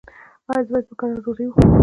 ایا 0.51 0.61
زه 0.65 0.69
باید 0.73 0.87
په 0.89 0.95
کراره 0.99 1.23
ډوډۍ 1.25 1.45
وخورم؟ 1.47 1.69